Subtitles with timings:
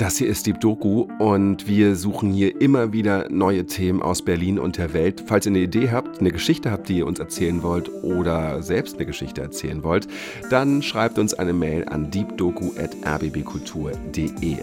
[0.00, 4.58] Das hier ist Deep Doku und wir suchen hier immer wieder neue Themen aus Berlin
[4.58, 5.24] und der Welt.
[5.26, 8.94] Falls ihr eine Idee habt, eine Geschichte habt, die ihr uns erzählen wollt oder selbst
[8.94, 10.08] eine Geschichte erzählen wollt,
[10.48, 14.56] dann schreibt uns eine Mail an deepdoku.rbbkultur.de.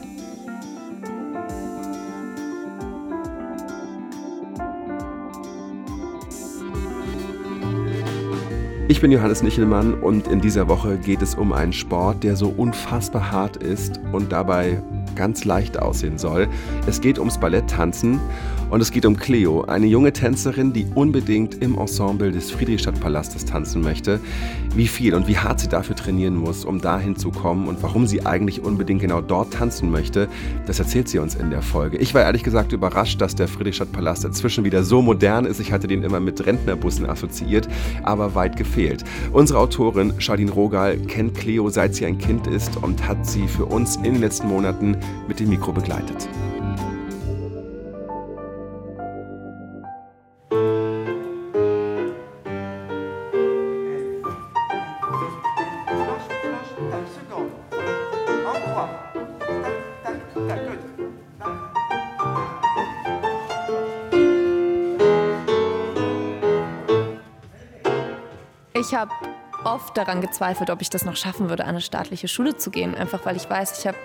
[8.89, 12.49] Ich bin Johannes Nichelmann und in dieser Woche geht es um einen Sport, der so
[12.49, 14.81] unfassbar hart ist und dabei
[15.17, 16.47] ganz leicht aussehen soll.
[16.87, 18.21] Es geht ums Balletttanzen
[18.69, 23.81] und es geht um Cleo, eine junge Tänzerin, die unbedingt im Ensemble des Friedrichstadtpalastes tanzen
[23.81, 24.19] möchte.
[24.75, 28.07] Wie viel und wie hart sie dafür trainieren muss, um dahin zu kommen und warum
[28.07, 30.27] sie eigentlich unbedingt genau dort tanzen möchte,
[30.65, 31.97] das erzählt sie uns in der Folge.
[31.97, 35.59] Ich war ehrlich gesagt überrascht, dass der Friedrichstadtpalast inzwischen wieder so modern ist.
[35.59, 37.67] Ich hatte den immer mit Rentnerbussen assoziiert,
[38.03, 39.03] aber weit gefehlt.
[39.31, 43.65] Unsere Autorin Charlene Rogal kennt Cleo seit sie ein Kind ist und hat sie für
[43.65, 46.27] uns in den letzten Monaten mit dem Mikro begleitet.
[68.87, 69.11] Ich habe
[69.65, 72.95] oft daran gezweifelt, ob ich das noch schaffen würde, an eine staatliche Schule zu gehen.
[72.95, 73.97] Einfach weil ich weiß, ich habe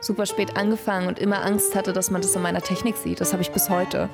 [0.00, 3.20] super spät angefangen und immer Angst hatte, dass man das in meiner Technik sieht.
[3.20, 4.08] Das habe ich bis heute.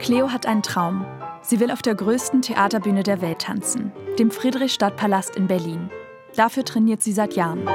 [0.00, 1.06] Cleo hat einen Traum.
[1.42, 5.90] Sie will auf der größten Theaterbühne der Welt tanzen, dem Friedrichstadtpalast in Berlin.
[6.34, 7.68] Dafür trainiert sie seit Jahren.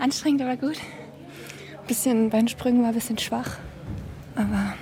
[0.00, 0.76] Anstrengend, aber gut.
[1.86, 3.58] Bisschen bei den Sprüngen war ein bisschen schwach.
[4.34, 4.74] Aber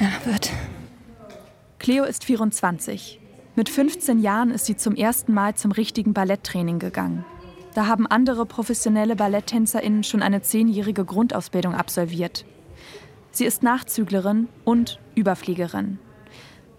[0.00, 0.50] ja, wird.
[1.78, 3.20] Cleo ist 24.
[3.56, 7.24] Mit 15 Jahren ist sie zum ersten Mal zum richtigen Balletttraining gegangen.
[7.74, 12.44] Da haben andere professionelle BalletttänzerInnen schon eine zehnjährige Grundausbildung absolviert.
[13.32, 15.98] Sie ist Nachzüglerin und Überfliegerin.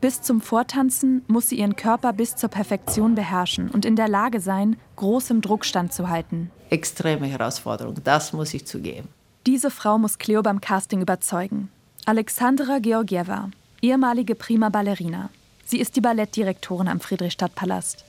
[0.01, 4.39] Bis zum Vortanzen muss sie ihren Körper bis zur Perfektion beherrschen und in der Lage
[4.39, 6.51] sein, großem Druck standzuhalten.
[6.69, 9.07] Extreme Herausforderung, das muss ich zugeben.
[9.45, 11.69] Diese Frau muss Cleo beim Casting überzeugen.
[12.06, 13.50] Alexandra Georgieva,
[13.81, 15.29] ehemalige Prima Ballerina.
[15.66, 18.06] Sie ist die Ballettdirektorin am Friedrichstadtpalast.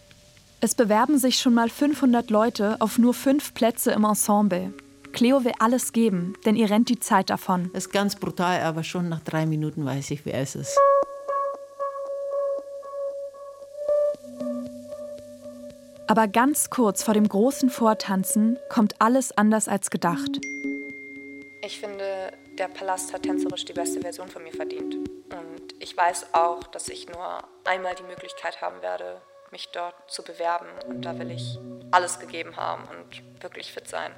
[0.60, 4.72] Es bewerben sich schon mal 500 Leute auf nur fünf Plätze im Ensemble.
[5.12, 7.70] Cleo will alles geben, denn ihr rennt die Zeit davon.
[7.72, 10.76] Das ist ganz brutal, aber schon nach drei Minuten weiß ich, wer es ist.
[16.08, 20.40] Aber ganz kurz vor dem großen Vortanzen kommt alles anders als gedacht.
[21.62, 24.94] Ich finde, der Palast hat tänzerisch die beste Version von mir verdient.
[24.94, 30.22] Und ich weiß auch, dass ich nur einmal die Möglichkeit haben werde, mich dort zu
[30.22, 30.66] bewerben.
[30.88, 31.58] Und da will ich
[31.90, 34.12] alles gegeben haben und wirklich fit sein.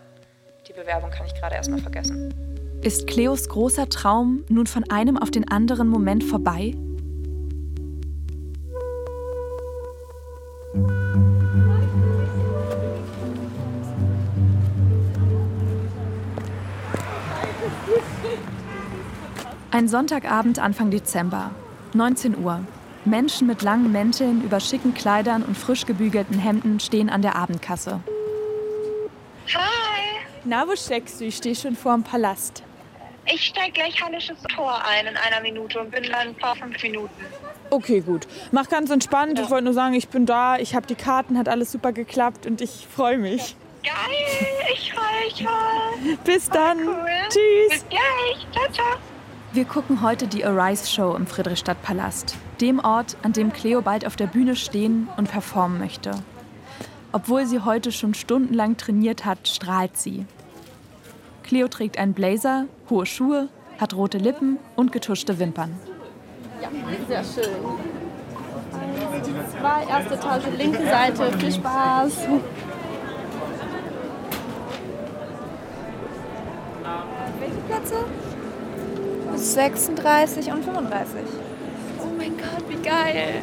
[0.66, 2.34] Die Bewerbung kann ich gerade erstmal vergessen.
[2.82, 6.74] Ist Cleos großer Traum nun von einem auf den anderen Moment vorbei?
[19.70, 21.50] Ein Sonntagabend Anfang Dezember,
[21.92, 22.60] 19 Uhr.
[23.04, 28.00] Menschen mit langen Mänteln, über schicken Kleidern und frisch gebügelten Hemden stehen an der Abendkasse.
[29.54, 30.20] Hi!
[30.44, 31.26] Na, wo steckst du?
[31.26, 32.62] Ich stehe schon vor dem Palast.
[33.26, 37.22] Ich steige gleich Hallisches Tor ein in einer Minute und bin dann vor fünf Minuten.
[37.68, 38.26] Okay, gut.
[38.52, 39.36] Mach ganz entspannt.
[39.36, 39.44] Ja.
[39.44, 42.46] Ich wollte nur sagen, ich bin da, ich habe die Karten, hat alles super geklappt
[42.46, 43.54] und ich freue mich.
[43.82, 43.92] Geil,
[44.72, 46.16] ich freue mich voll.
[46.24, 46.78] Bis dann.
[46.78, 47.06] Cool.
[47.28, 47.68] Tschüss.
[47.68, 48.46] Bis gleich.
[48.52, 48.96] Ciao, ciao.
[49.50, 54.14] Wir gucken heute die Arise Show im Friedrichstadtpalast, dem Ort, an dem Cleo bald auf
[54.14, 56.10] der Bühne stehen und performen möchte.
[57.12, 60.26] Obwohl sie heute schon stundenlang trainiert hat, strahlt sie.
[61.44, 63.48] Cleo trägt einen Blazer, hohe Schuhe,
[63.80, 65.72] hat rote Lippen und getuschte Wimpern.
[66.60, 66.68] Ja,
[67.08, 67.56] sehr schön.
[69.58, 71.38] Zwei, erste Etage, linke Seite.
[71.38, 72.12] Viel Spaß.
[77.40, 78.04] Welche Plätze?
[79.36, 81.20] 36 und 35.
[82.00, 83.42] Oh mein Gott, wie geil.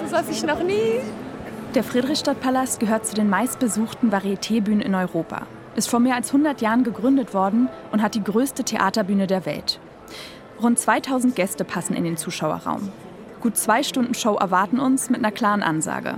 [0.00, 1.00] So saß ich noch nie.
[1.74, 5.42] Der Friedrichstadtpalast gehört zu den meistbesuchten Varieté-Bühnen in Europa.
[5.76, 9.78] Ist vor mehr als 100 Jahren gegründet worden und hat die größte Theaterbühne der Welt.
[10.62, 12.90] Rund 2000 Gäste passen in den Zuschauerraum.
[13.40, 16.14] Gut zwei Stunden Show erwarten uns mit einer klaren Ansage.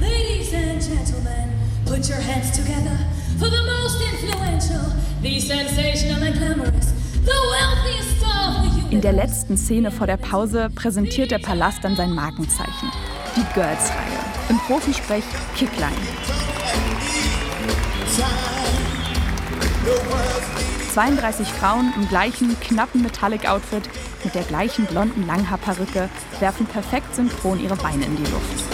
[0.00, 1.48] Ladies and gentlemen,
[1.86, 2.98] put your hands together
[3.38, 3.98] for the most
[7.50, 7.86] wealthy
[9.06, 12.90] der letzten Szene vor der Pause präsentiert der Palast dann sein Markenzeichen.
[13.36, 14.18] Die Girls-Reihe.
[14.48, 15.22] Im Profisprech
[15.56, 15.92] Kickline.
[20.92, 23.88] 32 Frauen im gleichen knappen Metallic-Outfit
[24.24, 26.08] mit der gleichen blonden Langhaarperücke
[26.40, 28.64] werfen perfekt synchron ihre Beine in die Luft.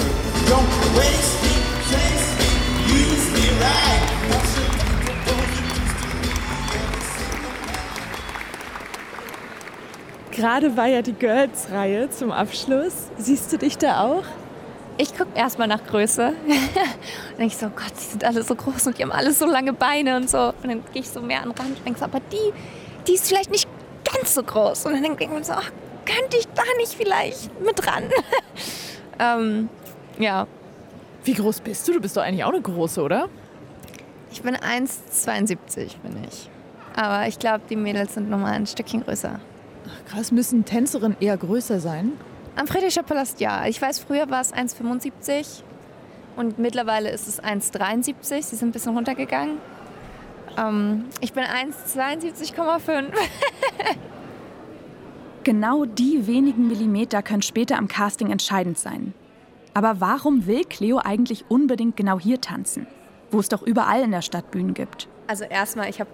[10.33, 13.11] Gerade war ja die Girls-Reihe zum Abschluss.
[13.19, 14.25] Siehst du dich da auch?
[14.97, 16.29] Ich gucke erstmal nach Größe.
[16.47, 19.45] und denke ich so, Gott, die sind alle so groß und die haben alle so
[19.45, 20.39] lange Beine und so.
[20.39, 22.53] Und dann gehe ich so mehr an den Rand und denke so, aber die,
[23.07, 23.69] die ist vielleicht nicht
[24.11, 24.87] ganz so groß.
[24.87, 25.71] Und dann denke ich mir so, ach,
[26.07, 28.05] könnte ich da nicht vielleicht mit ran?
[29.19, 29.69] ähm,
[30.19, 30.47] ja.
[31.25, 31.93] Wie groß bist du?
[31.93, 33.29] Du bist doch eigentlich auch eine große, oder?
[34.33, 36.49] Ich bin 1,72 bin ich.
[36.97, 39.39] Aber ich glaube, die Mädels sind nochmal ein Stückchen größer.
[39.87, 42.13] Ach, krass, müssen Tänzerinnen eher größer sein?
[42.57, 43.67] Am Friedricher Palast ja.
[43.67, 45.63] Ich weiß, früher war es 1,75
[46.37, 48.43] und mittlerweile ist es 1,73.
[48.43, 49.59] Sie sind ein bisschen runtergegangen.
[50.57, 53.05] Ähm, ich bin 1,72,5.
[55.45, 59.15] genau die wenigen Millimeter können später am Casting entscheidend sein.
[59.75, 62.87] Aber warum will Cleo eigentlich unbedingt genau hier tanzen,
[63.31, 65.09] wo es doch überall in der Stadt Bühnen gibt?
[65.27, 66.11] Also erstmal, ich habe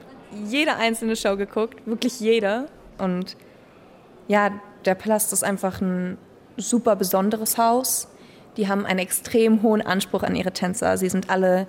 [0.46, 2.66] jede einzelne Show geguckt, wirklich jede.
[2.98, 3.36] Und
[4.28, 4.52] ja,
[4.84, 6.18] der Palast ist einfach ein
[6.56, 8.08] super besonderes Haus.
[8.56, 10.96] Die haben einen extrem hohen Anspruch an ihre Tänzer.
[10.98, 11.66] Sie sind alle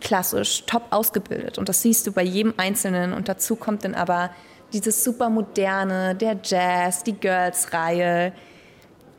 [0.00, 1.58] klassisch, top ausgebildet.
[1.58, 3.12] Und das siehst du bei jedem Einzelnen.
[3.12, 4.30] Und dazu kommt dann aber
[4.72, 8.32] dieses super moderne, der Jazz, die Girls-Reihe,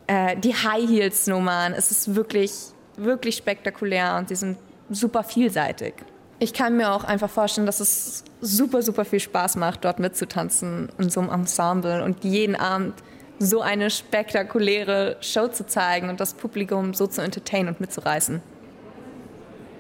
[0.07, 1.74] äh, die High Heels-Nummern.
[1.74, 2.53] Es ist wirklich,
[2.97, 4.57] wirklich spektakulär und sie sind
[4.89, 5.94] super vielseitig.
[6.41, 10.89] Ich kann mir auch einfach vorstellen, dass es super, super viel Spaß macht, dort mitzutanzen
[10.97, 12.94] in so einem Ensemble und jeden Abend
[13.39, 18.41] so eine spektakuläre Show zu zeigen und das Publikum so zu entertainen und mitzureißen.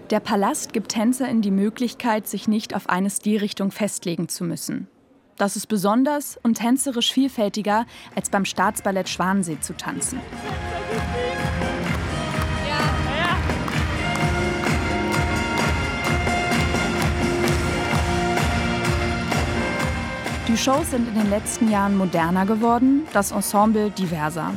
[0.09, 4.87] Der Palast gibt TänzerInnen die Möglichkeit, sich nicht auf eine Stilrichtung festlegen zu müssen.
[5.37, 7.85] Das ist besonders und tänzerisch vielfältiger,
[8.15, 10.19] als beim Staatsballett Schwanensee zu tanzen.
[20.59, 24.51] Shows sind in den letzten Jahren moderner geworden, das Ensemble diverser.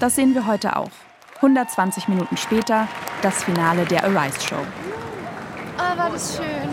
[0.00, 0.90] Das sehen wir heute auch.
[1.36, 2.88] 120 Minuten später
[3.22, 4.56] das Finale der Arise Show.
[5.78, 6.68] Oh, war das schön.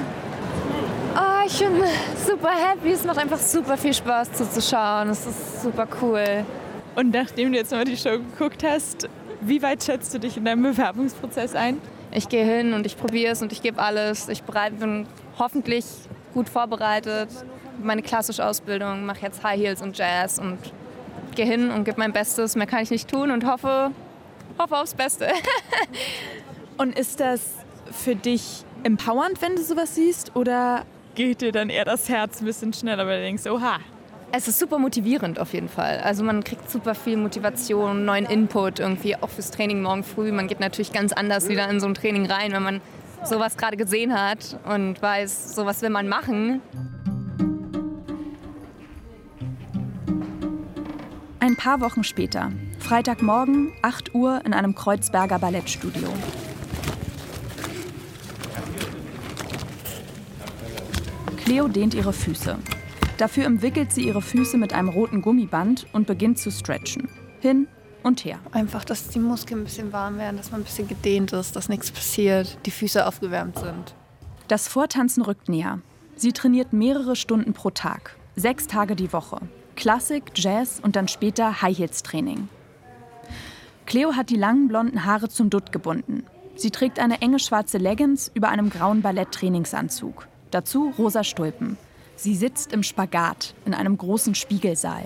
[1.15, 1.83] Oh, ich bin
[2.25, 2.93] super happy.
[2.93, 5.09] Es macht einfach super viel Spaß zuzuschauen.
[5.09, 6.43] Es ist super cool.
[6.95, 9.07] Und nachdem du jetzt mal die Show geguckt hast,
[9.41, 11.79] wie weit schätzt du dich in deinem Bewerbungsprozess ein?
[12.11, 14.27] Ich gehe hin und ich probiere es und ich gebe alles.
[14.27, 15.05] Ich bin
[15.37, 15.85] hoffentlich
[16.33, 17.29] gut vorbereitet
[17.85, 20.57] meine klassische Ausbildung, mache jetzt High Heels und Jazz und
[21.35, 22.55] gehe hin und gebe mein Bestes.
[22.55, 23.91] Mehr kann ich nicht tun und hoffe,
[24.57, 25.27] hoffe aufs Beste.
[26.77, 27.41] und ist das
[27.91, 30.35] für dich empowernd, wenn du sowas siehst?
[30.35, 30.85] Oder
[31.15, 33.79] geht dir dann eher das Herz ein bisschen schneller, weil du denkst, oha,
[34.33, 35.99] es ist super motivierend auf jeden Fall.
[35.99, 40.31] Also man kriegt super viel Motivation, neuen Input irgendwie, auch fürs Training morgen früh.
[40.31, 42.81] Man geht natürlich ganz anders wieder in so ein Training rein, wenn man
[43.23, 46.61] sowas gerade gesehen hat und weiß, sowas will man machen.
[51.61, 56.07] Paar Wochen später, Freitagmorgen, 8 Uhr in einem Kreuzberger Ballettstudio.
[61.37, 62.57] Cleo dehnt ihre Füße.
[63.19, 67.09] Dafür umwickelt sie ihre Füße mit einem roten Gummiband und beginnt zu stretchen.
[67.41, 67.67] Hin
[68.01, 68.39] und her.
[68.53, 71.69] Einfach, dass die Muskeln ein bisschen warm werden, dass man ein bisschen gedehnt ist, dass
[71.69, 73.93] nichts passiert, die Füße aufgewärmt sind.
[74.47, 75.77] Das Vortanzen rückt näher.
[76.15, 79.41] Sie trainiert mehrere Stunden pro Tag, sechs Tage die Woche.
[79.75, 82.49] Klassik, Jazz und dann später High Heels Training.
[83.85, 86.23] Cleo hat die langen blonden Haare zum Dutt gebunden.
[86.55, 90.27] Sie trägt eine enge schwarze Leggings über einem grauen Ballett-Trainingsanzug.
[90.51, 91.77] Dazu rosa Stulpen.
[92.15, 95.05] Sie sitzt im Spagat in einem großen Spiegelsaal.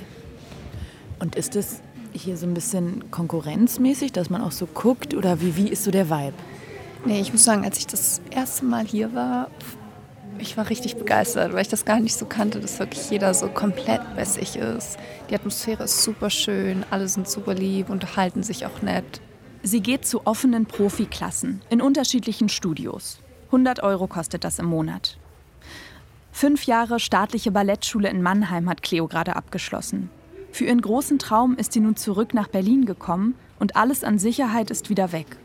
[1.19, 1.81] Und ist es
[2.11, 5.13] hier so ein bisschen konkurrenzmäßig, dass man auch so guckt?
[5.13, 6.33] Oder wie, wie ist so der Vibe?
[7.05, 9.49] Nee, ich muss sagen, als ich das erste Mal hier war,
[10.39, 13.47] ich war richtig begeistert, weil ich das gar nicht so kannte, dass wirklich jeder so
[13.47, 14.97] komplett wässig ist.
[15.29, 19.21] Die Atmosphäre ist super schön, alle sind super lieb, unterhalten sich auch nett.
[19.63, 23.19] Sie geht zu offenen Profiklassen in unterschiedlichen Studios.
[23.47, 25.17] 100 Euro kostet das im Monat.
[26.31, 30.09] Fünf Jahre staatliche Ballettschule in Mannheim hat Cleo gerade abgeschlossen.
[30.51, 34.69] Für ihren großen Traum ist sie nun zurück nach Berlin gekommen und alles an Sicherheit
[34.69, 35.37] ist wieder weg.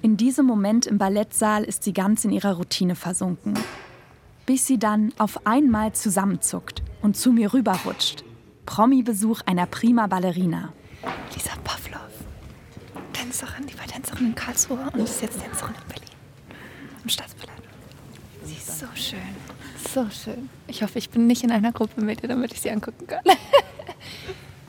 [0.00, 3.54] In diesem Moment im Ballettsaal ist sie ganz in ihrer Routine versunken.
[4.46, 8.24] Bis sie dann auf einmal zusammenzuckt und zu mir rüberrutscht.
[8.64, 10.72] Promi-Besuch einer prima Ballerina.
[11.34, 12.00] Lisa Pavlov,
[13.12, 16.08] Tänzerin, die war Tänzerin in Karlsruhe und ist jetzt Tänzerin in Berlin.
[17.02, 17.62] Im Staatsballett.
[18.44, 19.18] Sie ist so schön.
[19.92, 20.48] So schön.
[20.66, 23.22] Ich hoffe, ich bin nicht in einer Gruppe mit ihr, damit ich sie angucken kann.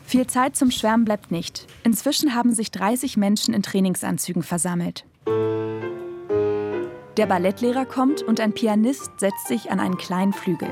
[0.05, 1.67] Viel Zeit zum Schwärmen bleibt nicht.
[1.83, 5.05] Inzwischen haben sich 30 Menschen in Trainingsanzügen versammelt.
[7.17, 10.69] Der Ballettlehrer kommt und ein Pianist setzt sich an einen kleinen Flügel.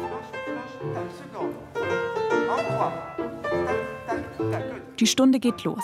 [4.99, 5.83] Die Stunde geht los.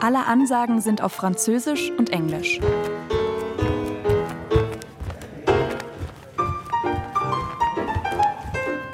[0.00, 2.60] Alle Ansagen sind auf Französisch und Englisch.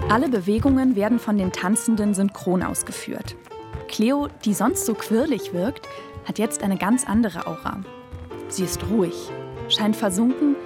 [0.08, 3.36] Alle Bewegungen werden von den Tanzenden synchron ausgeführt.
[3.88, 5.88] Cleo, die sonst so quirlig wirkt,
[6.26, 7.82] hat jetzt eine ganz andere Aura.
[8.52, 9.30] Sie ist ruhig,
[9.70, 10.56] scheint versunken,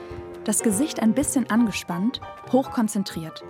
[0.43, 3.45] das Gesicht ein bisschen angespannt, hochkonzentriert.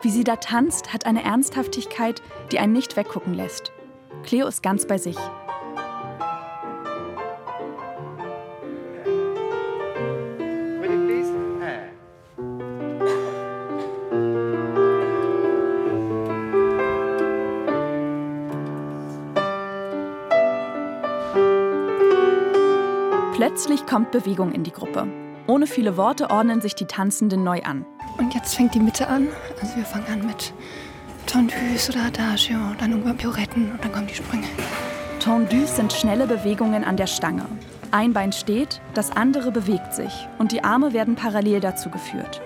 [0.00, 3.70] Wie sie da tanzt, hat eine Ernsthaftigkeit, die einen nicht weggucken lässt.
[4.22, 5.18] Cleo ist ganz bei sich.
[23.52, 25.06] Plötzlich kommt Bewegung in die Gruppe.
[25.46, 27.84] Ohne viele Worte ordnen sich die Tanzenden neu an.
[28.16, 29.28] Und jetzt fängt die Mitte an.
[29.60, 30.54] Also wir fangen an mit
[31.26, 34.46] Tondus oder Adagio, dann irgendwann Pirouetten und dann kommen die Sprünge.
[35.20, 37.44] Tondus sind schnelle Bewegungen an der Stange.
[37.90, 42.40] Ein Bein steht, das andere bewegt sich und die Arme werden parallel dazu geführt.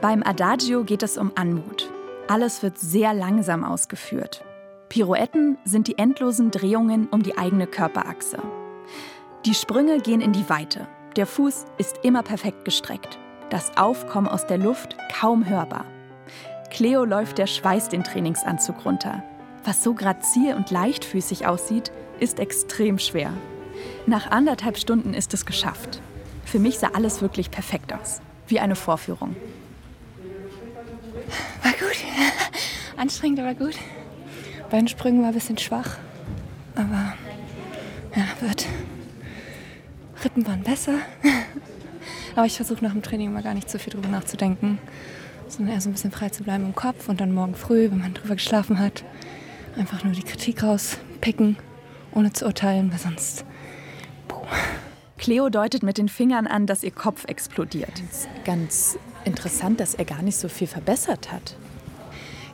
[0.00, 1.90] Beim Adagio geht es um Anmut.
[2.28, 4.42] Alles wird sehr langsam ausgeführt.
[4.88, 8.38] Pirouetten sind die endlosen Drehungen um die eigene Körperachse.
[9.48, 10.86] Die Sprünge gehen in die Weite.
[11.16, 13.18] Der Fuß ist immer perfekt gestreckt.
[13.48, 15.86] Das Aufkommen aus der Luft kaum hörbar.
[16.68, 19.22] Cleo läuft der Schweiß den Trainingsanzug runter.
[19.64, 23.32] Was so grazil und leichtfüßig aussieht, ist extrem schwer.
[24.04, 26.02] Nach anderthalb Stunden ist es geschafft.
[26.44, 28.20] Für mich sah alles wirklich perfekt aus.
[28.48, 29.34] Wie eine Vorführung.
[31.62, 32.04] War gut.
[32.98, 33.76] Anstrengend, aber gut.
[34.68, 35.96] Bei den Sprüngen war ein bisschen schwach.
[36.74, 37.14] Aber
[38.14, 38.66] ja, wird.
[40.24, 40.94] Rippen waren besser.
[42.36, 44.78] Aber ich versuche nach dem Training immer gar nicht so viel drüber nachzudenken,
[45.48, 47.98] sondern eher so ein bisschen frei zu bleiben im Kopf und dann morgen früh, wenn
[47.98, 49.04] man drüber geschlafen hat,
[49.76, 51.56] einfach nur die Kritik rauspicken,
[52.12, 53.44] ohne zu urteilen, weil sonst.
[54.28, 54.36] Puh.
[55.18, 58.02] Cleo deutet mit den Fingern an, dass ihr Kopf explodiert.
[58.44, 61.56] Ganz interessant, dass er gar nicht so viel verbessert hat.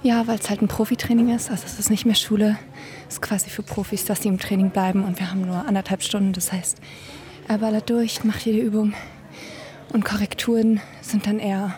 [0.03, 1.51] Ja, weil es halt ein Profitraining ist.
[1.51, 2.59] Also es ist nicht mehr Schule.
[3.09, 6.03] Es ist quasi für Profis, dass sie im Training bleiben und wir haben nur anderthalb
[6.03, 6.33] Stunden.
[6.33, 6.79] Das heißt,
[7.49, 8.95] er ballert durch, macht jede Übung.
[9.93, 11.75] Und Korrekturen sind dann eher.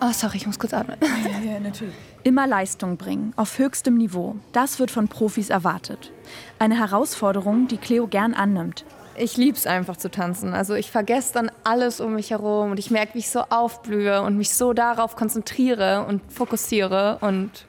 [0.00, 0.96] Oh, sorry, ich muss kurz atmen.
[1.00, 1.94] Ja, ja, natürlich.
[2.22, 4.36] Immer Leistung bringen, auf höchstem Niveau.
[4.52, 6.10] Das wird von Profis erwartet.
[6.58, 8.84] Eine Herausforderung, die Cleo gern annimmt.
[9.18, 10.52] Ich liebe es einfach zu tanzen.
[10.52, 14.22] Also ich vergesse dann alles um mich herum und ich merke, wie ich so aufblühe
[14.22, 17.18] und mich so darauf konzentriere und fokussiere.
[17.20, 17.66] Und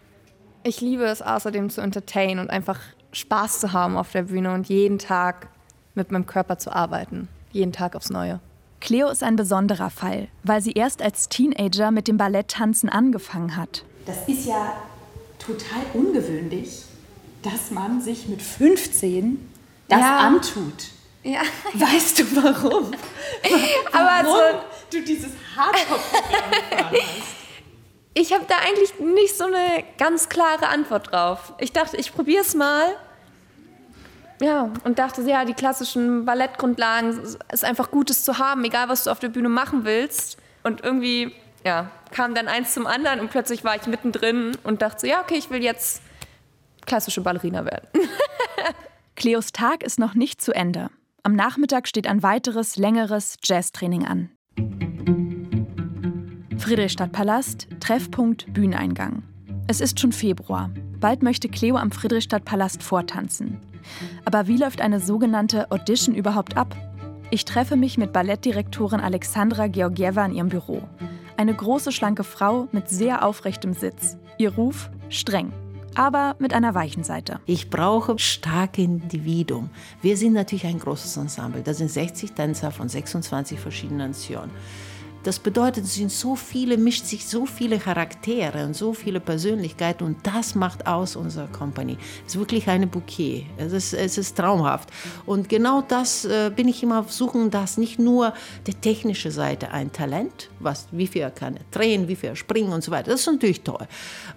[0.63, 2.79] ich liebe es außerdem zu entertainen und einfach
[3.13, 5.49] Spaß zu haben auf der Bühne und jeden Tag
[5.97, 7.27] mit meinem Körper zu arbeiten.
[7.51, 8.39] Jeden Tag aufs Neue.
[8.79, 13.83] Cleo ist ein besonderer Fall, weil sie erst als Teenager mit dem Balletttanzen angefangen hat.
[14.05, 14.73] Das ist ja
[15.39, 16.83] total ungewöhnlich,
[17.41, 19.49] dass man sich mit 15
[19.89, 20.17] das Ja.
[20.19, 20.73] antut.
[21.23, 21.41] Ja.
[21.73, 22.91] Weißt du warum?
[23.91, 24.25] Aber warum
[24.91, 27.35] so- du dieses Hardcore-Programm gefahren hast?
[28.13, 31.53] Ich habe da eigentlich nicht so eine ganz klare Antwort drauf.
[31.59, 32.95] Ich dachte, ich probiere es mal.
[34.39, 37.19] Ja, und dachte, ja, die klassischen Ballettgrundlagen
[37.51, 40.37] ist einfach Gutes zu haben, egal was du auf der Bühne machen willst.
[40.63, 41.33] Und irgendwie,
[41.65, 45.21] ja, kam dann eins zum anderen und plötzlich war ich mittendrin und dachte, so, ja,
[45.21, 46.01] okay, ich will jetzt
[46.85, 47.87] klassische Ballerina werden.
[49.15, 50.89] Cleos Tag ist noch nicht zu Ende.
[51.23, 54.29] Am Nachmittag steht ein weiteres, längeres Jazztraining an.
[56.57, 59.23] Friedrichstadtpalast, Treffpunkt, Bühneneingang.
[59.67, 60.69] Es ist schon Februar.
[60.99, 63.59] Bald möchte Cleo am Friedrichstadtpalast vortanzen.
[64.25, 66.75] Aber wie läuft eine sogenannte Audition überhaupt ab?
[67.29, 70.81] Ich treffe mich mit Ballettdirektorin Alexandra Georgieva in ihrem Büro.
[71.35, 74.17] Eine große, schlanke Frau mit sehr aufrechtem Sitz.
[74.39, 75.51] Ihr Ruf streng,
[75.93, 77.39] aber mit einer weichen Seite.
[77.45, 79.69] Ich brauche starke Individuen.
[80.01, 81.61] Wir sind natürlich ein großes Ensemble.
[81.61, 84.51] Das sind 60 Tänzer von 26 verschiedenen Nationen.
[85.23, 90.03] Das bedeutet, es sind so viele, mischt sich so viele Charaktere und so viele Persönlichkeiten
[90.05, 91.97] und das macht aus unserer Company.
[92.25, 93.45] Es ist wirklich eine Bouquet.
[93.57, 94.89] Es ist, es ist traumhaft.
[95.25, 98.33] Und genau das äh, bin ich immer auf Suchen, dass nicht nur
[98.67, 102.71] die technische Seite ein Talent, was, wie viel er kann drehen, wie viel er springen
[102.71, 103.11] und so weiter.
[103.11, 103.87] Das ist natürlich toll.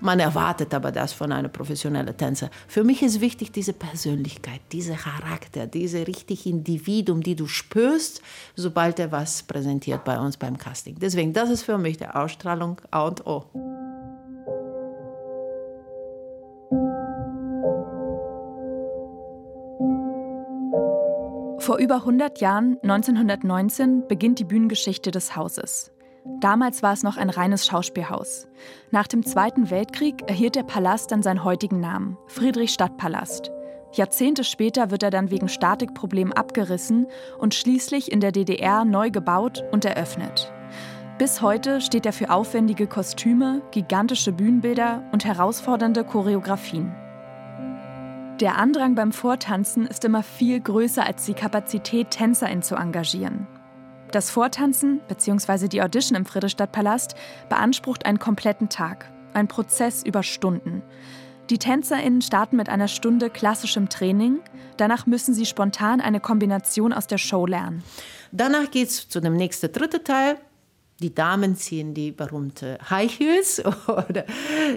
[0.01, 2.51] Man erwartet aber das von einem professionellen Tänzer.
[2.67, 8.23] Für mich ist wichtig diese Persönlichkeit, dieser Charakter, diese richtige Individuum, die du spürst,
[8.57, 10.70] sobald er was präsentiert bei uns beim Casting.
[10.71, 10.97] Casting.
[11.01, 13.45] Deswegen, das ist für mich die Ausstrahlung A und O.
[21.59, 25.91] Vor über 100 Jahren, 1919, beginnt die Bühnengeschichte des Hauses.
[26.41, 28.47] Damals war es noch ein reines Schauspielhaus.
[28.93, 33.51] Nach dem Zweiten Weltkrieg erhielt der Palast dann seinen heutigen Namen, Friedrichstadtpalast.
[33.93, 37.07] Jahrzehnte später wird er dann wegen Statikproblemen abgerissen
[37.39, 40.53] und schließlich in der DDR neu gebaut und eröffnet.
[41.19, 46.95] Bis heute steht er für aufwendige Kostüme, gigantische Bühnenbilder und herausfordernde Choreografien.
[48.41, 53.47] Der Andrang beim Vortanzen ist immer viel größer als die Kapazität, TänzerInnen zu engagieren.
[54.13, 55.69] Das Vortanzen bzw.
[55.69, 57.17] die Audition im Friedrichstadtpalast
[57.51, 60.83] beansprucht einen kompletten Tag, ein Prozess über Stunden.
[61.51, 64.39] Die TänzerInnen starten mit einer Stunde klassischem Training,
[64.77, 67.83] danach müssen sie spontan eine Kombination aus der Show lernen.
[68.31, 70.37] Danach geht es zu dem nächsten dritten Teil,
[71.01, 74.25] die Damen ziehen die berühmte High Heels oder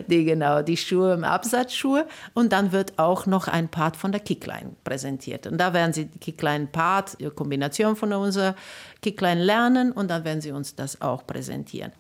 [0.08, 4.22] die genau die Schuhe im Absatzschuhe und dann wird auch noch ein Part von der
[4.22, 5.46] Kickline präsentiert.
[5.48, 8.56] Und da werden sie die Kickline Part, die Kombination von unserer
[9.02, 9.92] Kickline lernen.
[9.92, 11.92] Und dann werden sie uns das auch präsentieren.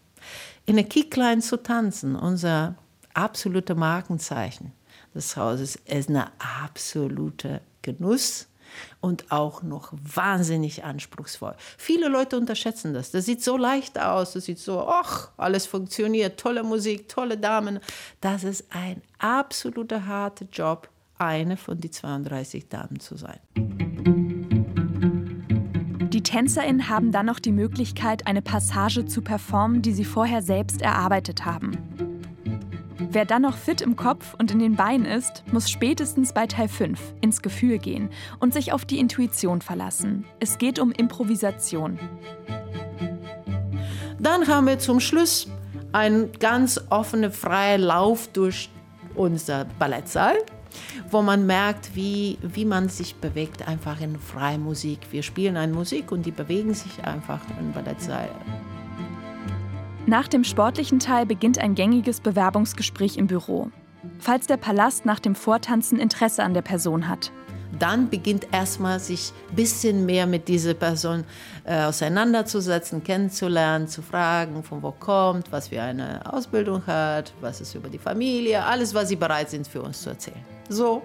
[0.65, 2.75] In der Kickline zu tanzen, unser
[3.13, 4.73] absolute Markenzeichen
[5.13, 8.47] des Hauses, ist eine absolute Genuss
[9.01, 11.55] und auch noch wahnsinnig anspruchsvoll.
[11.77, 13.11] Viele Leute unterschätzen das.
[13.11, 17.79] Das sieht so leicht aus, das sieht so, ach, alles funktioniert, tolle Musik, tolle Damen.
[18.21, 23.39] Das ist ein absoluter harter Job, eine von den 32 Damen zu sein.
[26.09, 30.81] Die TänzerInnen haben dann noch die Möglichkeit, eine Passage zu performen, die sie vorher selbst
[30.81, 32.02] erarbeitet haben.
[33.13, 36.67] Wer dann noch fit im Kopf und in den Beinen ist, muss spätestens bei Teil
[36.67, 40.25] 5 ins Gefühl gehen und sich auf die Intuition verlassen.
[40.39, 41.99] Es geht um Improvisation.
[44.17, 45.47] Dann haben wir zum Schluss
[45.91, 48.71] einen ganz offenen, freien Lauf durch
[49.13, 50.37] unser Ballettsaal,
[51.11, 54.97] wo man merkt, wie, wie man sich bewegt, einfach in freie Musik.
[55.11, 58.29] Wir spielen eine Musik und die bewegen sich einfach im Ballettsaal.
[60.05, 63.71] Nach dem sportlichen Teil beginnt ein gängiges Bewerbungsgespräch im Büro.
[64.19, 67.31] Falls der Palast nach dem Vortanzen Interesse an der Person hat.
[67.79, 71.23] Dann beginnt erstmal sich ein bisschen mehr mit dieser Person
[71.63, 77.73] äh, auseinanderzusetzen, kennenzulernen, zu fragen, von wo kommt, was für eine Ausbildung hat, was ist
[77.73, 80.43] über die Familie, alles, was sie bereit sind für uns zu erzählen.
[80.67, 81.01] So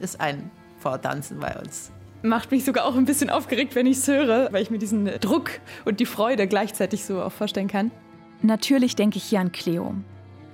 [0.00, 1.92] ist ein Vortanzen bei uns
[2.24, 5.06] macht mich sogar auch ein bisschen aufgeregt, wenn ich es höre, weil ich mir diesen
[5.18, 5.50] Druck
[5.84, 7.90] und die Freude gleichzeitig so auch vorstellen kann.
[8.42, 9.94] Natürlich denke ich hier an Cleo.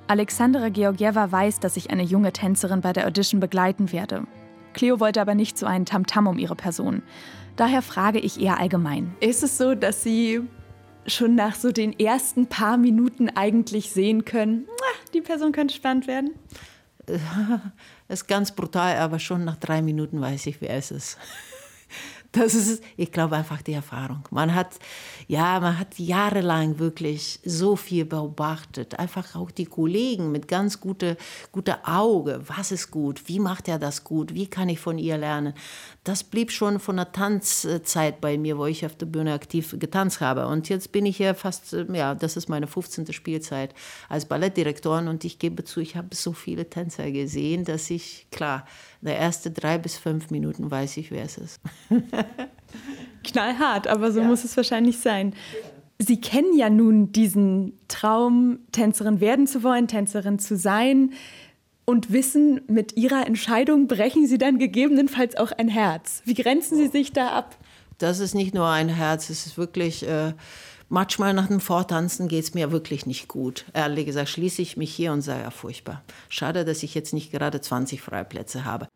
[0.09, 4.27] Alexandra Georgieva weiß, dass ich eine junge Tänzerin bei der Audition begleiten werde.
[4.75, 7.03] Cleo wollte aber nicht so einen Tamtam um ihre Person.
[7.57, 9.15] Daher frage ich eher allgemein.
[9.21, 10.43] Ist es so, dass Sie
[11.07, 14.67] schon nach so den ersten paar Minuten eigentlich sehen können,
[15.15, 16.31] die Person könnte spannend werden?
[17.07, 17.21] Das
[18.21, 21.19] ist ganz brutal, aber schon nach drei Minuten weiß ich, wer es ist.
[22.33, 24.23] Das ist, ich glaube, einfach die Erfahrung.
[24.31, 24.79] Man hat,
[25.29, 28.99] ja, man hat jahrelang wirklich so viel beobachtet.
[28.99, 31.17] Einfach auch die Kollegen mit ganz guter
[31.53, 32.43] gute Auge.
[32.47, 33.29] Was ist gut?
[33.29, 34.35] Wie macht er das gut?
[34.35, 35.55] Wie kann ich von ihr lernen?
[36.09, 40.23] Das blieb schon von der Tanzzeit bei mir, wo ich auf der Bühne aktiv getanzt
[40.23, 40.47] habe.
[40.47, 43.13] Und jetzt bin ich ja fast, ja, das ist meine 15.
[43.13, 43.75] Spielzeit
[44.09, 45.09] als Ballettdirektorin.
[45.09, 48.65] Und ich gebe zu, ich habe so viele Tänzer gesehen, dass ich, klar,
[49.03, 51.61] der erste drei bis fünf Minuten weiß ich, wer es ist.
[53.25, 54.27] Knallhart, aber so ja.
[54.27, 55.35] muss es wahrscheinlich sein.
[55.99, 61.13] Sie kennen ja nun diesen Traum, Tänzerin werden zu wollen, Tänzerin zu sein
[61.89, 66.21] und wissen, mit Ihrer Entscheidung brechen Sie dann gegebenenfalls auch ein Herz.
[66.27, 67.57] Wie grenzen Sie sich da ab?
[67.97, 70.07] Das ist nicht nur ein Herz, es ist wirklich...
[70.07, 70.35] Äh,
[70.91, 73.65] manchmal nach dem Vortanzen geht es mir wirklich nicht gut.
[73.73, 76.03] Ehrlich gesagt, schließe ich mich hier und sage, ja, furchtbar.
[76.29, 78.89] Schade, dass ich jetzt nicht gerade 20 Freiplätze habe.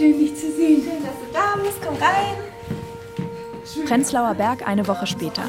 [0.00, 0.82] Schön, dich zu sehen.
[0.82, 1.78] Schön, dass du da bist.
[1.84, 3.84] Komm rein.
[3.86, 5.42] Prenzlauer Berg eine Woche später.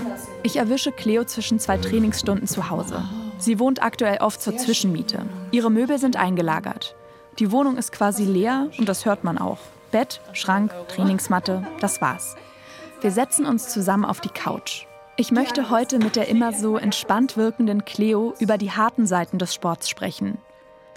[0.43, 3.01] Ich erwische Cleo zwischen zwei Trainingsstunden zu Hause.
[3.37, 5.25] Sie wohnt aktuell oft zur Zwischenmiete.
[5.51, 6.97] Ihre Möbel sind eingelagert.
[7.39, 9.59] Die Wohnung ist quasi leer und das hört man auch.
[9.89, 12.35] Bett, Schrank, Trainingsmatte, das war's.
[12.99, 14.85] Wir setzen uns zusammen auf die Couch.
[15.15, 19.53] Ich möchte heute mit der immer so entspannt wirkenden Cleo über die harten Seiten des
[19.53, 20.39] Sports sprechen.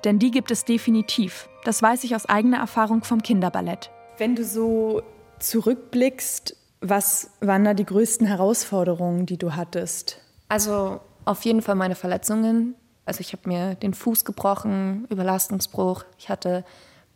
[0.05, 1.49] Denn die gibt es definitiv.
[1.65, 3.91] Das weiß ich aus eigener Erfahrung vom Kinderballett.
[4.19, 5.03] Wenn du so
[5.39, 10.21] zurückblickst, was waren da die größten Herausforderungen, die du hattest?
[10.49, 12.75] Also auf jeden Fall meine Verletzungen.
[13.07, 16.05] Also ich habe mir den Fuß gebrochen, Überlastungsbruch.
[16.19, 16.65] Ich hatte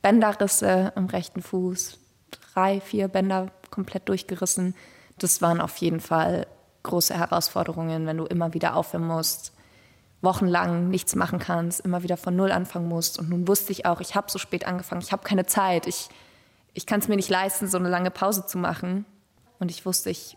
[0.00, 1.98] Bänderrisse am rechten Fuß,
[2.30, 4.74] drei, vier Bänder komplett durchgerissen.
[5.18, 6.46] Das waren auf jeden Fall
[6.84, 9.52] große Herausforderungen, wenn du immer wieder aufhören musst,
[10.20, 13.18] wochenlang nichts machen kannst, immer wieder von Null anfangen musst.
[13.18, 16.08] Und nun wusste ich auch, ich habe so spät angefangen, ich habe keine Zeit, ich,
[16.74, 19.04] ich kann es mir nicht leisten, so eine lange Pause zu machen.
[19.58, 20.36] Und ich wusste, ich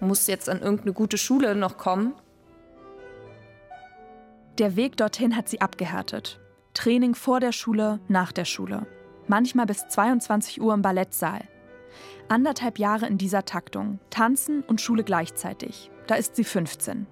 [0.00, 2.14] muss jetzt an irgendeine gute Schule noch kommen.
[4.58, 6.40] Der Weg dorthin hat sie abgehärtet.
[6.74, 8.86] Training vor der Schule, nach der Schule.
[9.26, 11.40] Manchmal bis 22 Uhr im Ballettsaal.
[12.28, 13.98] Anderthalb Jahre in dieser Taktung.
[14.10, 15.90] Tanzen und Schule gleichzeitig.
[16.06, 17.06] Da ist sie 15.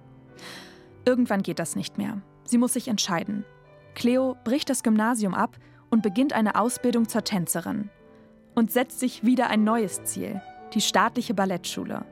[1.07, 2.21] Irgendwann geht das nicht mehr.
[2.43, 3.45] Sie muss sich entscheiden.
[3.95, 5.55] Cleo bricht das Gymnasium ab
[5.89, 7.89] und beginnt eine Ausbildung zur Tänzerin.
[8.55, 10.41] Und setzt sich wieder ein neues Ziel,
[10.73, 12.03] die staatliche Ballettschule.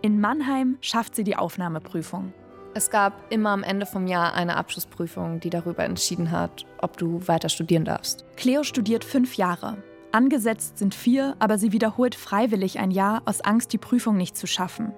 [0.00, 2.32] In Mannheim schafft sie die Aufnahmeprüfung.
[2.72, 7.20] Es gab immer am Ende vom Jahr eine Abschlussprüfung, die darüber entschieden hat, ob du
[7.28, 8.24] weiter studieren darfst.
[8.36, 9.76] Cleo studiert fünf Jahre.
[10.10, 14.46] Angesetzt sind vier, aber sie wiederholt freiwillig ein Jahr aus Angst, die Prüfung nicht zu
[14.46, 14.94] schaffen.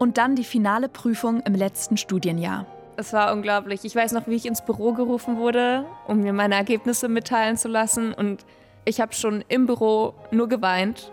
[0.00, 2.64] Und dann die finale Prüfung im letzten Studienjahr.
[2.96, 3.84] Es war unglaublich.
[3.84, 7.68] Ich weiß noch, wie ich ins Büro gerufen wurde, um mir meine Ergebnisse mitteilen zu
[7.68, 8.14] lassen.
[8.14, 8.46] Und
[8.86, 11.12] ich habe schon im Büro nur geweint.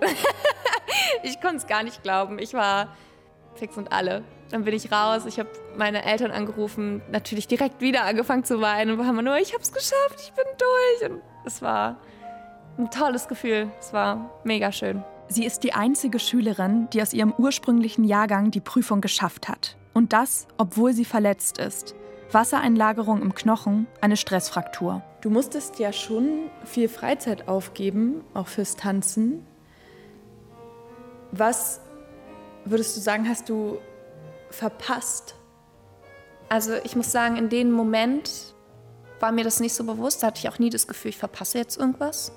[1.23, 2.39] ich konnte es gar nicht glauben.
[2.39, 2.95] Ich war
[3.55, 4.23] fix und alle.
[4.51, 5.25] Dann bin ich raus.
[5.25, 8.97] Ich habe meine Eltern angerufen, natürlich direkt wieder angefangen zu weinen.
[8.97, 11.11] Und haben nur, ich habe es geschafft, ich bin durch.
[11.11, 11.97] Und es war
[12.77, 13.69] ein tolles Gefühl.
[13.81, 15.03] Es war mega schön.
[15.29, 19.75] Sie ist die einzige Schülerin, die aus ihrem ursprünglichen Jahrgang die Prüfung geschafft hat.
[19.93, 21.95] Und das, obwohl sie verletzt ist.
[22.31, 25.01] Wassereinlagerung im Knochen, eine Stressfraktur.
[25.21, 29.45] Du musstest ja schon viel Freizeit aufgeben, auch fürs Tanzen.
[31.31, 31.81] Was
[32.65, 33.79] würdest du sagen, hast du
[34.49, 35.35] verpasst?
[36.49, 38.55] Also ich muss sagen, in dem Moment
[39.19, 40.23] war mir das nicht so bewusst.
[40.23, 42.31] Da hatte ich auch nie das Gefühl, ich verpasse jetzt irgendwas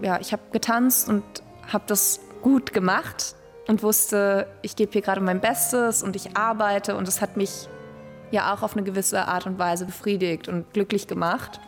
[0.00, 1.22] ja, ich habe getanzt und
[1.70, 3.34] habe das gut gemacht
[3.68, 7.68] und wusste, ich gebe hier gerade mein Bestes und ich arbeite und es hat mich
[8.30, 11.60] ja auch auf eine gewisse Art und Weise befriedigt und glücklich gemacht.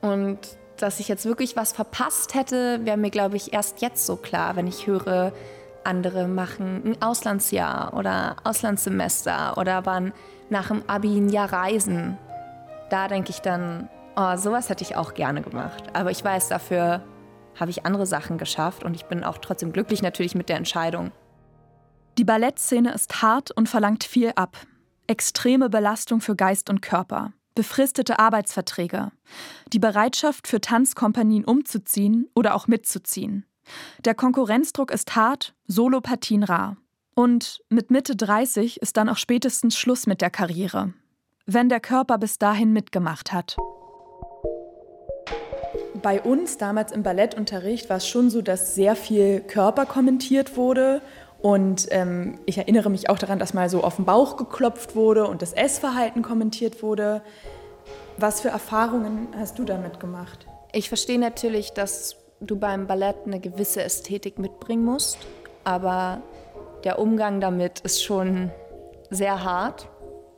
[0.00, 0.38] Und
[0.76, 4.56] dass ich jetzt wirklich was verpasst hätte, wäre mir, glaube ich, erst jetzt so klar,
[4.56, 5.32] wenn ich höre,
[5.84, 10.12] andere machen ein Auslandsjahr oder Auslandssemester oder waren
[10.50, 12.18] nach dem Abi ein Jahr reisen.
[12.90, 15.84] Da denke ich dann, oh, sowas hätte ich auch gerne gemacht.
[15.92, 17.02] Aber ich weiß, dafür
[17.60, 21.12] habe ich andere Sachen geschafft und ich bin auch trotzdem glücklich natürlich mit der Entscheidung.
[22.18, 24.56] Die Ballettszene ist hart und verlangt viel ab.
[25.06, 29.10] Extreme Belastung für Geist und Körper, befristete Arbeitsverträge,
[29.72, 33.44] die Bereitschaft für Tanzkompanien umzuziehen oder auch mitzuziehen.
[34.04, 36.76] Der Konkurrenzdruck ist hart, Solopartien rar.
[37.14, 40.94] Und mit Mitte 30 ist dann auch spätestens Schluss mit der Karriere,
[41.46, 43.56] wenn der Körper bis dahin mitgemacht hat
[46.02, 51.02] bei uns damals im Ballettunterricht war es schon so, dass sehr viel Körper kommentiert wurde.
[51.42, 55.26] Und ähm, ich erinnere mich auch daran, dass mal so auf den Bauch geklopft wurde
[55.26, 57.22] und das Essverhalten kommentiert wurde.
[58.18, 60.46] Was für Erfahrungen hast du damit gemacht?
[60.72, 65.18] Ich verstehe natürlich, dass du beim Ballett eine gewisse Ästhetik mitbringen musst,
[65.64, 66.22] aber
[66.84, 68.50] der Umgang damit ist schon
[69.10, 69.88] sehr hart.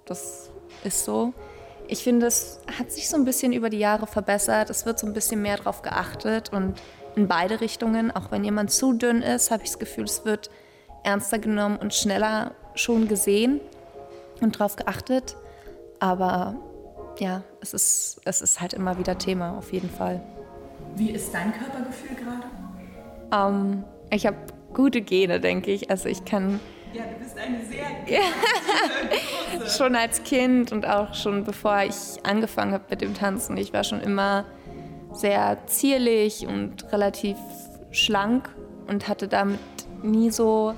[0.05, 0.51] Das
[0.85, 1.33] ist so.
[1.93, 4.71] Ich finde, es hat sich so ein bisschen über die Jahre verbessert.
[4.71, 6.81] Es wird so ein bisschen mehr darauf geachtet und
[7.17, 8.11] in beide Richtungen.
[8.11, 10.49] Auch wenn jemand zu dünn ist, habe ich das Gefühl, es wird
[11.03, 13.61] ernster genommen und schneller schon gesehen
[14.41, 15.37] und darauf geachtet.
[16.01, 16.55] Aber
[17.19, 20.23] ja, es ist, es ist halt immer wieder Thema, auf jeden Fall.
[20.97, 23.53] Wie ist dein Körpergefühl gerade?
[23.55, 24.39] Ähm, ich habe
[24.73, 25.91] gute Gene, denke ich.
[25.91, 26.59] Also ich kann
[26.93, 29.69] ja, du bist eine sehr ja.
[29.69, 33.57] Schon als Kind und auch schon bevor ich angefangen habe mit dem Tanzen.
[33.57, 34.45] Ich war schon immer
[35.13, 37.37] sehr zierlich und relativ
[37.91, 38.49] schlank
[38.89, 39.61] und hatte damit
[40.03, 40.75] nie so,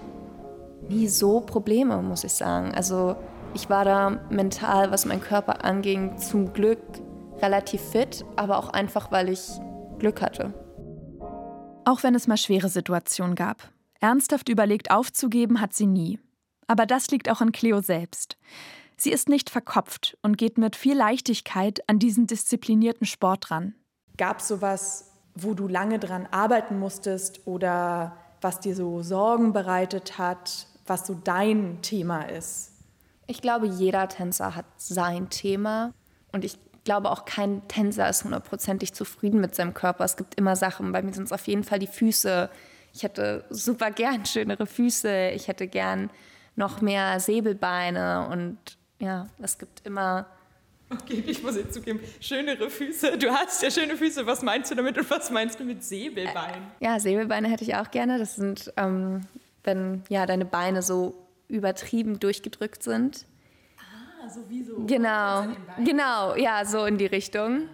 [0.88, 2.72] nie so Probleme, muss ich sagen.
[2.74, 3.16] Also
[3.55, 6.81] ich war da mental, was mein Körper anging, zum Glück
[7.40, 9.48] relativ fit, aber auch einfach, weil ich
[9.98, 10.53] Glück hatte.
[11.85, 13.73] Auch wenn es mal schwere Situationen gab.
[14.04, 16.20] Ernsthaft überlegt aufzugeben hat sie nie.
[16.66, 18.36] Aber das liegt auch an Cleo selbst.
[18.98, 23.74] Sie ist nicht verkopft und geht mit viel Leichtigkeit an diesen disziplinierten Sport ran.
[24.18, 30.18] Gab es sowas, wo du lange dran arbeiten musstest oder was dir so Sorgen bereitet
[30.18, 32.72] hat, was so dein Thema ist?
[33.26, 35.94] Ich glaube, jeder Tänzer hat sein Thema
[36.30, 40.04] und ich glaube auch kein Tänzer ist hundertprozentig zufrieden mit seinem Körper.
[40.04, 40.92] Es gibt immer Sachen.
[40.92, 42.50] Bei mir sind es auf jeden Fall die Füße.
[42.94, 45.30] Ich hätte super gern schönere Füße.
[45.30, 46.11] Ich hätte gern
[46.54, 48.57] noch mehr Säbelbeine und
[49.00, 50.26] ja, es gibt immer.
[50.90, 53.18] Okay, ich muss jetzt zugeben, schönere Füße.
[53.18, 54.24] Du hast ja schöne Füße.
[54.26, 56.62] Was meinst du damit und was meinst du mit Säbelbeinen?
[56.78, 58.18] Ja, Säbelbeine hätte ich auch gerne.
[58.18, 59.22] Das sind, ähm,
[59.64, 63.26] wenn ja deine Beine so übertrieben durchgedrückt sind.
[63.76, 64.85] Ah, so wie so.
[64.87, 65.48] Genau,
[65.85, 67.68] genau, ja, so in die Richtung.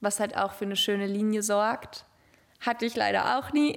[0.00, 2.04] Was halt auch für eine schöne Linie sorgt.
[2.60, 3.76] Hatte ich leider auch nie.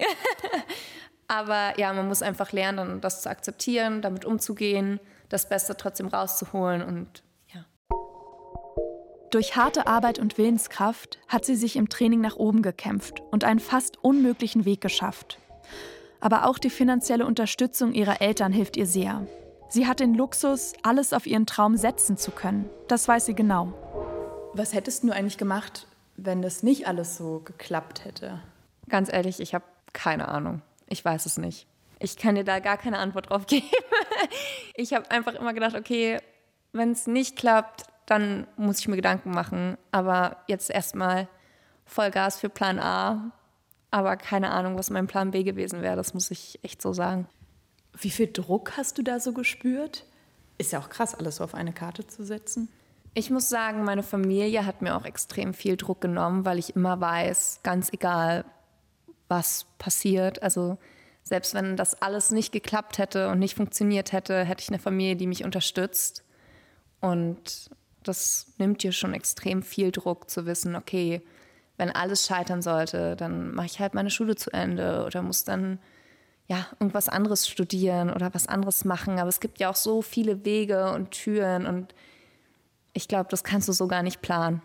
[1.28, 6.82] Aber ja, man muss einfach lernen, das zu akzeptieren, damit umzugehen, das Beste trotzdem rauszuholen
[6.82, 7.66] und ja.
[9.30, 13.62] Durch harte Arbeit und Willenskraft hat sie sich im Training nach oben gekämpft und einen
[13.62, 15.40] fast unmöglichen Weg geschafft.
[16.20, 19.26] Aber auch die finanzielle Unterstützung ihrer Eltern hilft ihr sehr.
[19.70, 22.70] Sie hat den Luxus, alles auf ihren Traum setzen zu können.
[22.90, 23.72] Das weiß sie genau.
[24.54, 28.42] Was hättest du eigentlich gemacht, wenn das nicht alles so geklappt hätte?
[28.92, 30.62] Ganz ehrlich, ich habe keine Ahnung.
[30.88, 31.66] Ich weiß es nicht.
[32.00, 33.66] Ich kann dir da gar keine Antwort drauf geben.
[34.76, 36.20] ich habe einfach immer gedacht, okay,
[36.74, 39.78] wenn es nicht klappt, dann muss ich mir Gedanken machen.
[39.92, 41.30] Aber jetzt erstmal
[41.86, 43.32] Vollgas für Plan A.
[43.92, 45.96] Aber keine Ahnung, was mein Plan B gewesen wäre.
[45.96, 47.30] Das muss ich echt so sagen.
[47.98, 50.06] Wie viel Druck hast du da so gespürt?
[50.58, 52.68] Ist ja auch krass, alles so auf eine Karte zu setzen.
[53.14, 57.00] Ich muss sagen, meine Familie hat mir auch extrem viel Druck genommen, weil ich immer
[57.00, 58.44] weiß, ganz egal,
[59.32, 60.44] was passiert.
[60.44, 60.78] Also
[61.24, 65.16] selbst wenn das alles nicht geklappt hätte und nicht funktioniert hätte, hätte ich eine Familie,
[65.16, 66.24] die mich unterstützt.
[67.00, 67.72] Und
[68.04, 71.22] das nimmt dir schon extrem viel Druck zu wissen, okay,
[71.78, 75.80] wenn alles scheitern sollte, dann mache ich halt meine Schule zu Ende oder muss dann
[76.48, 79.18] ja irgendwas anderes studieren oder was anderes machen.
[79.18, 81.96] Aber es gibt ja auch so viele Wege und Türen und
[82.94, 84.62] ich glaube, das kannst du so gar nicht planen.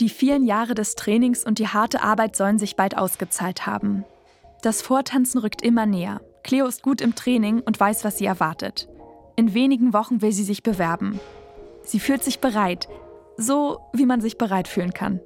[0.00, 4.06] Die vielen Jahre des Trainings und die harte Arbeit sollen sich bald ausgezahlt haben.
[4.62, 6.22] Das Vortanzen rückt immer näher.
[6.42, 8.88] Cleo ist gut im Training und weiß, was sie erwartet.
[9.36, 11.20] In wenigen Wochen will sie sich bewerben.
[11.82, 12.88] Sie fühlt sich bereit,
[13.36, 15.20] so wie man sich bereit fühlen kann.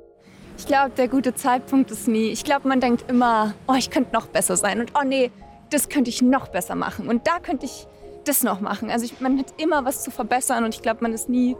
[0.58, 2.30] Ich glaube, der gute Zeitpunkt ist nie.
[2.30, 5.30] Ich glaube, man denkt immer, oh, ich könnte noch besser sein und oh nee,
[5.70, 7.86] das könnte ich noch besser machen und da könnte ich
[8.24, 8.90] das noch machen.
[8.90, 11.56] Also ich, man hat immer was zu verbessern und ich glaube, man ist nie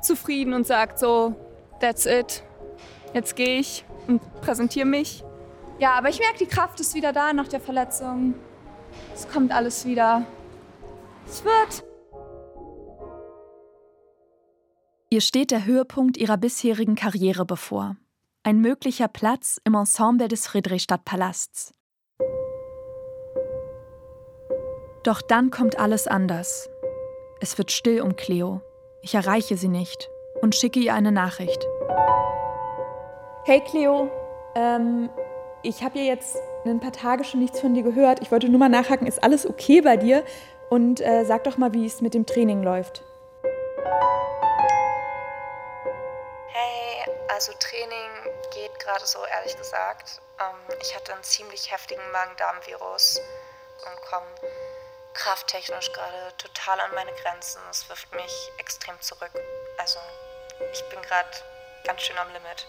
[0.00, 1.34] zufrieden und sagt so,
[1.80, 2.42] that's it.
[3.14, 5.24] Jetzt gehe ich und präsentiere mich.
[5.78, 8.34] Ja, aber ich merke, die Kraft ist wieder da nach der Verletzung.
[9.14, 10.26] Es kommt alles wieder.
[11.26, 11.84] Es wird.
[15.10, 17.96] Ihr steht der Höhepunkt ihrer bisherigen Karriere bevor.
[18.42, 21.72] Ein möglicher Platz im Ensemble des Friedrichstadtpalasts.
[25.04, 26.68] Doch dann kommt alles anders.
[27.40, 28.60] Es wird still um Cleo.
[29.02, 31.66] Ich erreiche sie nicht und schicke ihr eine Nachricht.
[33.44, 34.10] Hey Cleo,
[34.54, 35.10] ähm,
[35.62, 38.20] ich habe ja jetzt ein paar Tage schon nichts von dir gehört.
[38.20, 40.24] Ich wollte nur mal nachhaken, ist alles okay bei dir?
[40.68, 43.02] Und äh, sag doch mal, wie es mit dem Training läuft.
[46.48, 48.10] Hey, also Training
[48.52, 50.20] geht gerade so, ehrlich gesagt.
[50.38, 53.20] Ähm, ich hatte einen ziemlich heftigen Magen-Darm-Virus
[53.86, 54.26] und komme
[55.14, 57.60] krafttechnisch gerade total an meine Grenzen.
[57.70, 59.32] Es wirft mich extrem zurück.
[59.78, 59.98] Also
[60.72, 61.28] ich bin gerade
[61.84, 62.66] ganz schön am Limit.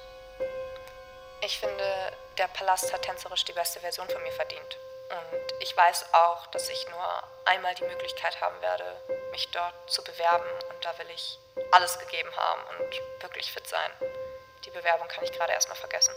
[1.41, 4.77] Ich finde, der Palast hat tänzerisch die beste Version von mir verdient.
[5.09, 8.95] Und ich weiß auch, dass ich nur einmal die Möglichkeit haben werde,
[9.31, 10.45] mich dort zu bewerben.
[10.69, 11.39] Und da will ich
[11.71, 13.91] alles gegeben haben und wirklich fit sein.
[14.65, 16.13] Die Bewerbung kann ich gerade erstmal vergessen.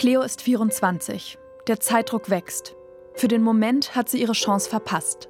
[0.00, 1.36] Cleo ist 24.
[1.66, 2.74] Der Zeitdruck wächst.
[3.12, 5.28] Für den Moment hat sie ihre Chance verpasst.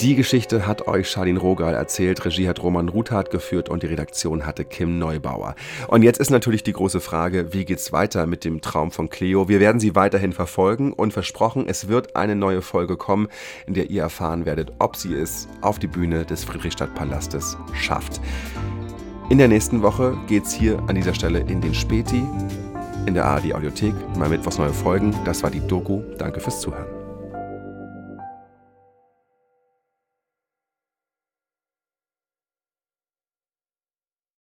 [0.00, 4.44] Die Geschichte hat euch Charlene Rogal erzählt, Regie hat Roman Ruthardt geführt und die Redaktion
[4.44, 5.54] hatte Kim Neubauer.
[5.88, 9.48] Und jetzt ist natürlich die große Frage, wie geht's weiter mit dem Traum von Cleo?
[9.48, 13.28] Wir werden sie weiterhin verfolgen und versprochen, es wird eine neue Folge kommen,
[13.66, 18.20] in der ihr erfahren werdet, ob sie es auf die Bühne des Friedrichstadtpalastes schafft.
[19.30, 22.22] In der nächsten Woche geht's hier an dieser Stelle in den Späti.
[23.06, 25.14] in der ARD Audiothek, mal Mittwochs neue Folgen.
[25.24, 26.02] Das war die Doku.
[26.18, 26.95] Danke fürs Zuhören.